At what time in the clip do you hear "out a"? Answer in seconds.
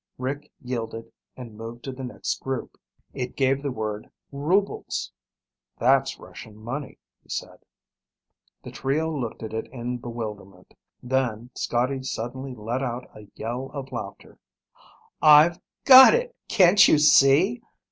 12.81-13.27